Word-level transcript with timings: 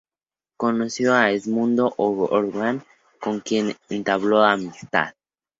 Conoció 0.57 1.13
a 1.13 1.29
Edmundo 1.29 1.93
O'Gorman 1.97 2.81
con 3.19 3.39
quien 3.39 3.75
entabló 3.87 4.41
amistad. 4.43 5.13